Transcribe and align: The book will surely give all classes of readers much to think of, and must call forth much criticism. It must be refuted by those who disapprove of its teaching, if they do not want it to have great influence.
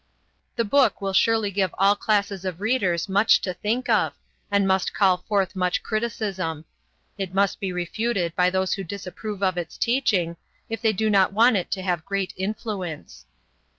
The 0.55 0.65
book 0.65 0.99
will 0.99 1.13
surely 1.13 1.51
give 1.51 1.75
all 1.77 1.95
classes 1.95 2.43
of 2.43 2.59
readers 2.59 3.07
much 3.07 3.39
to 3.41 3.53
think 3.53 3.87
of, 3.87 4.15
and 4.49 4.67
must 4.67 4.95
call 4.95 5.17
forth 5.17 5.55
much 5.55 5.83
criticism. 5.83 6.65
It 7.19 7.35
must 7.35 7.59
be 7.59 7.71
refuted 7.71 8.35
by 8.35 8.49
those 8.49 8.73
who 8.73 8.83
disapprove 8.83 9.43
of 9.43 9.59
its 9.59 9.77
teaching, 9.77 10.37
if 10.69 10.81
they 10.81 10.91
do 10.91 11.07
not 11.11 11.33
want 11.33 11.55
it 11.57 11.69
to 11.73 11.83
have 11.83 12.03
great 12.03 12.33
influence. 12.35 13.27